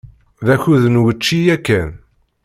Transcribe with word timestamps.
D 0.45 0.47
akud 0.53 0.83
n 0.89 0.99
wučči 1.01 1.39
yakan. 1.45 1.89